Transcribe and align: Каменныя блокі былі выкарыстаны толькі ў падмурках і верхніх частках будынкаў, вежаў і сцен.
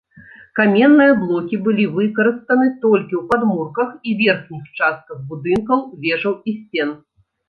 Каменныя 0.59 1.15
блокі 1.23 1.55
былі 1.65 1.83
выкарыстаны 1.97 2.65
толькі 2.85 3.13
ў 3.19 3.21
падмурках 3.31 3.89
і 4.09 4.13
верхніх 4.21 4.63
частках 4.79 5.21
будынкаў, 5.35 5.85
вежаў 6.07 6.33
і 6.53 6.55
сцен. 6.57 6.89